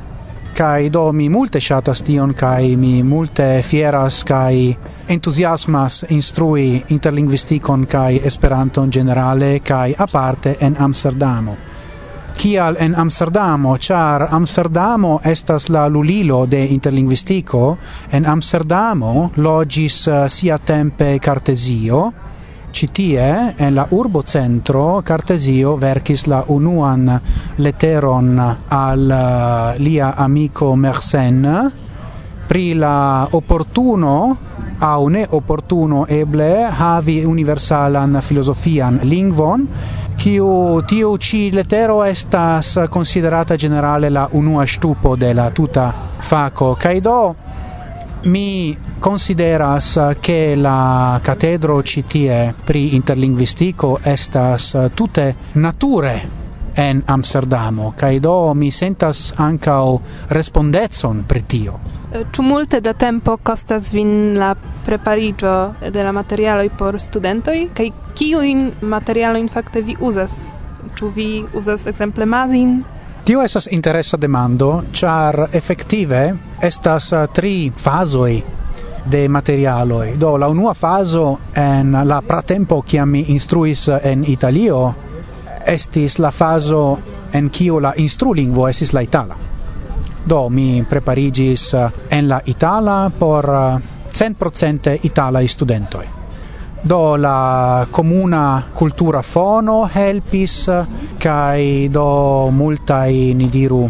kai 0.54 0.90
do 0.90 1.12
mi 1.12 1.30
multe 1.30 1.60
shatas 1.60 2.02
tion 2.06 2.34
kai 2.34 2.76
mi 2.76 3.04
multe 3.04 3.62
fieras 3.64 4.24
kai 4.24 4.78
entusiasmas 5.08 6.06
instrui 6.10 6.84
interlinguisticon 6.90 7.86
kai 7.88 8.22
esperanton 8.24 8.90
generale 8.92 9.60
kai 9.60 9.94
aparte 9.98 10.58
en 10.60 10.76
Amsterdamo. 10.80 11.58
Kial 12.36 12.78
en 12.80 12.96
Amsterdamo, 12.96 13.78
char 13.78 14.28
Amsterdamo 14.32 15.22
estas 15.24 15.70
la 15.70 15.88
lulilo 15.88 16.46
de 16.46 16.66
interlinguistico 16.66 17.78
en 18.12 18.26
Amsterdamo 18.26 19.32
logis 19.36 20.08
uh, 20.08 20.28
sia 20.28 20.58
tempe 20.58 21.20
Cartesio, 21.20 22.14
Citie, 22.74 23.54
en 23.56 23.76
la 23.76 23.86
urbo 23.92 24.24
centro, 24.26 25.04
Cartesio 25.06 25.76
verkis 25.78 26.26
la 26.26 26.40
unuan 26.48 27.06
leteron 27.62 28.40
al 28.68 29.04
uh, 29.14 29.80
lia 29.80 30.16
amico 30.18 30.76
Mersenne. 30.76 31.70
Pri 32.48 32.74
la 32.74 33.28
opportuno 33.30 34.38
au 34.80 35.08
ne 35.08 35.28
opportuno 35.30 36.08
eble 36.08 36.66
havi 36.66 37.24
universalan 37.24 38.18
filosofian 38.22 39.00
lingvon 39.04 39.68
kiu 40.18 40.82
tiu 40.88 41.18
ci 41.18 41.52
letero 41.52 42.04
estas 42.04 42.80
considerata 42.90 43.56
generale 43.56 44.10
la 44.10 44.28
unua 44.32 44.66
stupo 44.66 45.16
de 45.16 45.34
la 45.34 45.50
tuta 45.52 45.94
faco. 46.20 46.76
Kaj 46.76 47.00
do 47.02 47.36
Mi 48.26 48.78
consideras 49.00 49.98
eh, 49.98 50.18
che 50.22 50.56
la 50.56 51.20
catedro 51.22 51.82
CTE 51.82 52.54
pri 52.64 52.96
interlinguistico 52.96 54.00
estas 54.02 54.74
eh, 54.76 54.92
tute 54.94 55.36
nature 55.54 56.42
en 56.74 57.02
Amsterdamo 57.06 57.94
kaj 57.98 58.20
do 58.20 58.54
mi 58.54 58.72
sentas 58.72 59.34
ancao 59.36 60.00
respondetson 60.30 61.24
pri 61.28 61.44
tio. 61.46 61.80
Eh, 62.14 62.24
ĉu 62.32 62.42
multe 62.48 62.80
da 62.80 62.94
tempo 62.94 63.38
costas 63.44 63.92
vin 63.92 64.38
la 64.40 64.56
prepariĝo 64.86 65.74
de 65.92 66.04
la 66.04 66.12
materialoj 66.12 66.70
por 66.78 67.02
studentoj 67.02 67.70
kaj 67.76 67.92
kiujn 68.16 68.72
materialojn 68.82 69.50
fakte 69.50 69.82
vi 69.82 69.98
uzas? 70.00 70.48
Ĉu 70.96 71.08
vi 71.12 71.30
uzas 71.54 71.88
ekzemple 71.92 72.26
mazin? 72.26 72.84
Tio 73.24 73.42
estas 73.42 73.70
interesa 73.72 74.18
demando, 74.18 74.84
char 74.92 75.48
effective 75.54 76.36
estas 76.60 77.14
eh, 77.14 77.28
tri 77.32 77.72
fasoi 77.72 78.44
de 79.06 79.30
materialoi. 79.30 80.18
Do 80.20 80.38
la 80.38 80.48
unua 80.48 80.74
faso 80.74 81.40
en 81.56 81.96
la 82.04 82.22
pratempo 82.22 82.82
kiam 82.82 83.10
mi 83.10 83.24
instruis 83.32 83.88
eh, 83.88 84.00
en 84.12 84.26
Italio 84.28 84.96
estis 85.66 86.20
la 86.20 86.32
faso 86.32 87.00
en 87.32 87.48
kiu 87.50 87.80
la 87.80 87.94
instrulingvo 87.96 88.68
estis 88.68 88.92
la 88.94 89.02
itala. 89.02 89.38
Do 90.28 90.50
mi 90.50 90.84
preparigis 90.84 91.74
eh, 91.74 91.88
en 92.10 92.28
la 92.28 92.42
itala 92.46 93.10
por 93.20 93.48
100% 94.12 95.00
italai 95.04 95.48
studentoi. 95.48 96.23
Do 96.86 97.16
la 97.16 97.88
comuna 97.90 98.66
cultura 98.74 99.22
fono 99.22 99.88
helpis 99.88 100.70
kai 101.18 101.88
do 101.90 102.50
multai 102.52 103.34
ni 103.34 103.48
diru 103.48 103.90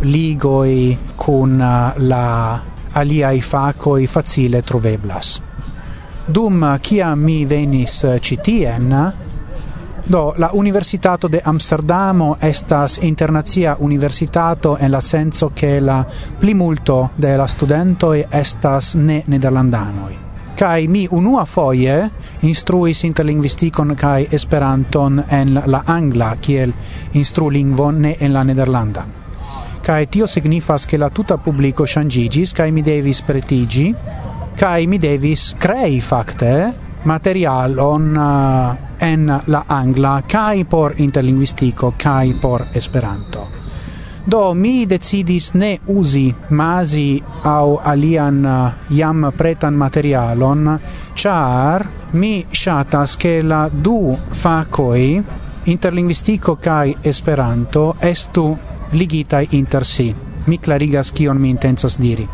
ligoi 0.00 0.98
kun 1.14 1.58
la 1.96 2.60
aliai 2.92 3.40
facoi 3.40 4.06
facile 4.06 4.62
troveblas. 4.62 5.40
Dum 6.26 6.78
kia 6.80 7.14
mi 7.14 7.46
venis 7.46 8.06
citien, 8.20 9.12
do 10.04 10.34
la 10.36 10.50
Universitato 10.52 11.28
de 11.28 11.40
Amsterdamo 11.44 12.36
estas 12.40 12.96
internazia 12.96 13.76
universitato 13.78 14.76
en 14.78 14.90
la 14.90 15.00
senso 15.00 15.52
che 15.54 15.78
la 15.78 16.04
plimulto 16.38 17.10
de 17.14 17.36
la 17.36 17.46
studentoi 17.46 18.26
estas 18.30 18.94
ne 18.94 19.22
nederlandanoi 19.26 20.21
kai 20.62 20.86
mi 20.86 21.08
unua 21.10 21.42
foie 21.44 21.94
instruis 22.46 23.00
interlingvistikon 23.02 23.96
kai 23.98 24.28
esperanton 24.30 25.16
en 25.28 25.56
la 25.66 25.80
angla 25.90 26.36
kiel 26.40 26.70
instrulingvon 27.18 27.98
ne 28.04 28.12
en 28.20 28.32
la 28.32 28.44
nederlanda. 28.46 29.02
Kai 29.82 30.06
tio 30.06 30.26
signifas 30.26 30.86
ke 30.86 31.00
la 31.02 31.08
tuta 31.10 31.38
publico 31.42 31.86
shangigis 31.86 32.52
kai 32.54 32.70
mi 32.70 32.82
devis 32.82 33.22
pretigi 33.26 33.88
kai 34.54 34.86
mi 34.86 35.00
devis 35.02 35.56
crei 35.58 35.98
fakte 36.00 36.52
materialon 37.10 38.06
uh, 38.16 38.76
en 39.02 39.26
la 39.46 39.64
angla 39.66 40.22
kai 40.28 40.64
por 40.64 40.94
interlingvistiko 40.96 41.94
kai 41.98 42.38
por 42.40 42.68
esperanto. 42.72 43.61
Do 44.24 44.54
mi 44.54 44.86
decidis 44.86 45.50
ne 45.54 45.80
usi 45.86 46.32
masi 46.50 47.22
au 47.42 47.80
alian 47.82 48.44
uh, 48.46 48.72
jam 48.88 49.32
pretan 49.36 49.74
materialon, 49.74 50.78
char 51.14 51.86
mi 52.12 52.46
shatas 52.50 53.16
che 53.16 53.42
la 53.42 53.68
du 53.68 54.16
facoi 54.30 55.22
interlingvistico 55.64 56.56
kai 56.56 56.96
esperanto 57.02 57.96
estu 57.98 58.56
ligitai 58.90 59.48
inter 59.50 59.84
si. 59.84 60.14
Mi 60.44 60.58
clarigas 60.58 61.10
kion 61.12 61.40
mi 61.40 61.48
intencas 61.48 61.98
diri. 61.98 62.26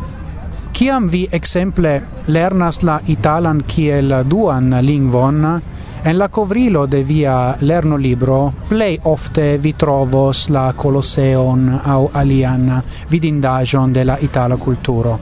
Kiam 0.71 1.09
vi 1.09 1.27
exemple 1.31 2.05
lernas 2.27 2.83
la 2.83 2.99
italan 3.05 3.63
kiel 3.65 4.23
duan 4.25 4.77
lingvon, 4.81 5.61
En 6.01 6.17
la 6.17 6.29
covrilo 6.29 6.85
de 6.85 7.03
via 7.03 7.55
lerno 7.59 7.97
libro 7.97 8.53
plej 8.67 8.99
ofte 9.03 9.57
vi 9.57 9.73
trovos 9.73 10.47
la 10.49 10.71
Colosseon 10.75 11.81
au 11.83 12.09
alian 12.13 12.81
vidindajon 13.09 13.93
de 13.93 14.03
la 14.03 14.17
itala 14.19 14.55
culturo. 14.55 15.19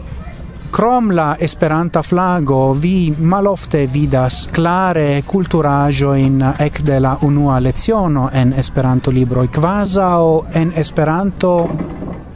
Crom 0.70 1.12
la 1.12 1.36
Esperanta 1.40 2.04
flago 2.04 2.74
vi 2.74 3.13
malofte 3.18 3.88
vidas 3.88 4.48
clare 4.52 5.24
culturajo 5.26 6.13
in 6.13 6.44
ek 6.60 6.82
de 6.82 7.00
la 7.00 7.18
unua 7.22 7.60
leziono 7.60 8.30
en 8.34 8.54
Esperanto 8.54 9.12
libro 9.12 9.48
kvazaŭ 9.48 10.44
en 10.54 10.72
Esperanto 10.76 11.70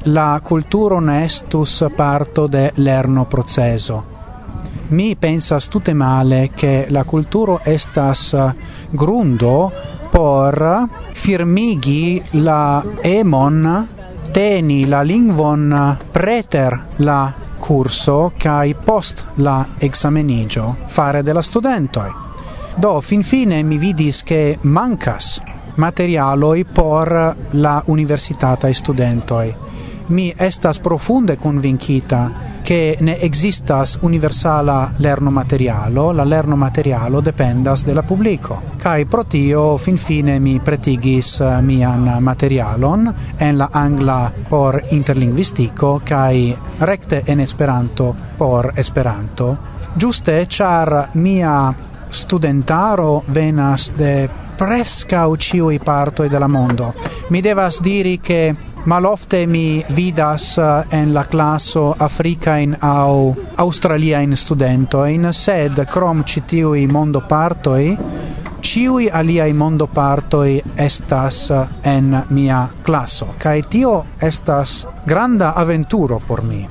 la 0.06 0.40
kulturo 0.44 1.00
nestus 1.00 1.84
parto 1.96 2.48
de 2.48 2.72
lerno 2.78 3.26
proceso 3.26 4.11
mi 4.92 5.16
pensas 5.16 5.68
tutte 5.68 5.94
male 5.94 6.52
che 6.54 6.88
la 6.90 7.04
culturo 7.04 7.62
estas 7.64 8.34
eh, 8.34 8.54
grundo 8.90 9.72
por 10.10 10.88
firmigi 11.14 12.22
la 12.32 12.84
emon 13.02 13.88
teni 14.32 14.86
la 14.86 15.02
lingvon 15.02 15.72
eh, 15.72 16.06
preter 16.12 16.84
la 16.98 17.34
curso 17.58 18.34
kai 18.38 18.74
post 18.74 19.28
la 19.36 19.66
examenigio 19.78 20.78
fare 20.88 21.24
della 21.24 21.42
studentoi. 21.42 22.12
Do 22.76 23.00
fin 23.02 23.24
fine 23.24 23.64
mi 23.64 23.78
vidis 23.78 24.24
che 24.24 24.58
mancas 24.62 25.42
materialoi 25.76 26.66
por 26.66 27.36
la 27.52 27.82
universitata 27.86 28.68
e 28.68 28.74
studentoi. 28.74 29.56
Mi 30.08 30.34
estas 30.36 30.80
profunde 30.80 31.38
convincita 31.38 32.51
che 32.62 32.98
ne 33.00 33.20
existas 33.20 33.98
universala 34.02 34.94
lerno 34.98 35.30
materialo, 35.32 36.12
la 36.12 36.24
lerno 36.24 36.56
materialo 36.56 37.22
dependas 37.22 37.84
de 37.84 37.94
la 37.94 38.04
publico. 38.04 38.62
Kai 38.78 39.06
protio 39.06 39.78
fin 39.78 39.98
fine 39.98 40.40
mi 40.40 40.60
pretigis 40.60 41.40
uh, 41.40 41.62
mian 41.62 42.18
materialon 42.20 43.14
en 43.38 43.58
la 43.58 43.70
angla 43.72 44.32
por 44.48 44.82
interlinguistico 44.90 46.02
kai 46.04 46.56
recte 46.80 47.24
en 47.26 47.40
esperanto 47.40 48.16
por 48.38 48.74
esperanto. 48.76 49.58
Giuste 49.94 50.46
char 50.48 51.10
mia 51.14 51.74
studentaro 52.10 53.24
venas 53.28 53.92
de 53.96 54.30
presca 54.56 55.26
u 55.28 55.36
ciui 55.36 55.80
partoi 55.80 56.30
della 56.30 56.48
mondo. 56.48 56.94
Mi 57.30 57.42
devas 57.42 57.82
diri 57.82 58.20
che 58.20 58.56
Malofte 58.84 59.46
mi 59.46 59.86
vidas 59.96 60.58
eh, 60.58 60.98
en 60.98 61.14
la 61.14 61.24
classo 61.26 61.96
africain 61.98 62.78
au 62.80 63.36
australia 63.56 64.20
in 64.20 64.38
studento 64.38 65.06
in 65.06 65.28
sed 65.32 65.86
crom 65.86 66.24
citiui 66.24 66.88
mondopartoi, 66.88 67.98
ciui 68.60 69.10
aliai 69.10 69.54
mondopartoi 69.54 70.64
estas 70.76 71.50
eh, 71.52 71.68
en 71.84 72.24
mia 72.30 72.68
classo, 72.82 73.36
kai 73.38 73.62
tio 73.70 74.06
estas 74.18 74.88
granda 75.06 75.54
aventuro 75.54 76.20
por 76.28 76.42
mi. 76.42 76.68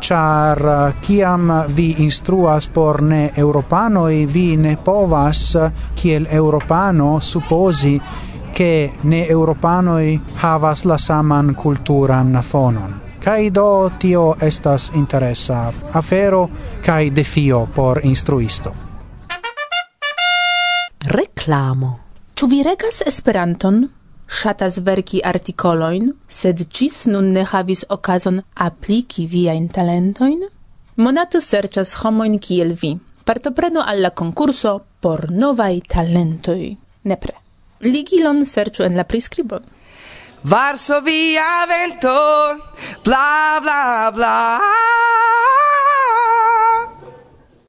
Char 0.00 0.58
eh, 0.58 0.94
kiam 1.00 1.64
vi 1.76 1.94
instruas 1.98 2.66
por 2.66 3.02
ne 3.02 3.30
europano 3.36 4.08
e 4.08 4.26
vi 4.26 4.56
ne 4.56 4.76
povas, 4.76 5.56
kiel 5.94 6.26
europano, 6.30 7.20
supposi 7.20 8.00
che 8.52 8.92
ne 9.02 9.26
europanoi 9.26 10.20
havas 10.34 10.84
la 10.84 10.98
saman 10.98 11.54
culturan 11.54 12.38
fonon. 12.42 13.00
Kai 13.20 13.50
do 13.50 13.90
tio 13.98 14.36
estas 14.40 14.90
interesa 14.94 15.72
afero 15.92 16.48
kai 16.82 17.10
defio 17.10 17.68
por 17.74 18.00
instruisto. 18.04 18.72
Reklamo. 21.00 21.98
Ĉu 22.34 22.46
vi 22.46 22.62
regas 22.62 23.02
Esperanton? 23.06 23.88
Ŝatas 24.30 24.78
verki 24.86 25.20
artikoloin, 25.24 26.12
sed 26.28 26.62
gis 26.70 27.06
nun 27.10 27.32
ne 27.34 27.42
havis 27.44 27.84
okazon 27.88 28.40
apliki 28.54 29.26
via 29.26 29.52
in 29.58 29.68
talentoin? 29.68 30.46
Monato 30.96 31.40
serĉas 31.40 31.96
homoin 32.02 32.38
kiel 32.38 32.76
vi. 32.82 32.94
Partoprenu 33.24 33.82
al 33.84 34.02
la 34.04 34.10
konkurso 34.10 34.78
por 35.00 35.26
novaj 35.30 35.80
talentoj. 35.88 36.62
Nepre. 37.04 37.39
Ligilon 37.80 38.44
serĉu 38.44 38.84
en 38.84 38.96
la 38.98 39.06
priskribo. 39.08 39.60
Varsovia 40.52 41.64
vento, 41.68 42.16
bla 43.04 43.60
bla 43.64 44.10
bla. 44.12 44.36